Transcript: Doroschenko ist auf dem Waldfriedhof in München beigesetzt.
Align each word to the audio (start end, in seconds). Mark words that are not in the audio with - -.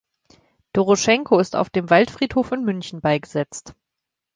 Doroschenko 0.73 1.37
ist 1.37 1.55
auf 1.55 1.69
dem 1.69 1.91
Waldfriedhof 1.91 2.51
in 2.53 2.65
München 2.65 3.01
beigesetzt. 3.01 3.75